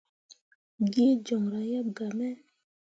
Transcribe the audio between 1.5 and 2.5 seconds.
yeb gah me.